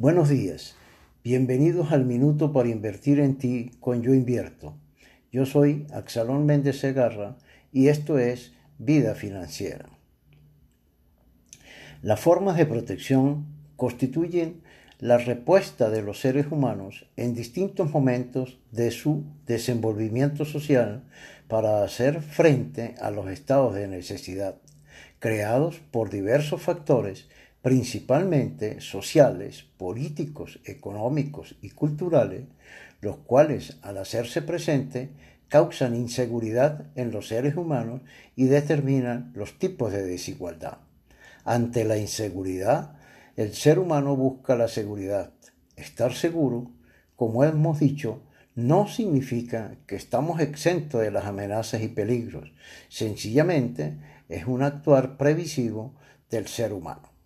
[0.00, 0.76] Buenos días,
[1.24, 4.76] bienvenidos al Minuto para Invertir en Ti con Yo Invierto.
[5.32, 7.36] Yo soy Axalón Méndez Segarra
[7.72, 9.88] y esto es Vida Financiera.
[12.00, 14.62] Las formas de protección constituyen
[15.00, 21.02] la respuesta de los seres humanos en distintos momentos de su desenvolvimiento social
[21.48, 24.58] para hacer frente a los estados de necesidad
[25.18, 27.28] creados por diversos factores,
[27.68, 32.44] principalmente sociales, políticos, económicos y culturales,
[33.02, 35.10] los cuales, al hacerse presente,
[35.48, 38.00] causan inseguridad en los seres humanos
[38.34, 40.78] y determinan los tipos de desigualdad.
[41.44, 42.96] Ante la inseguridad,
[43.36, 45.34] el ser humano busca la seguridad.
[45.76, 46.70] Estar seguro,
[47.16, 48.22] como hemos dicho,
[48.54, 52.50] no significa que estamos exentos de las amenazas y peligros.
[52.88, 53.98] Sencillamente
[54.30, 55.94] es un actuar previsivo
[56.30, 57.17] del ser humano.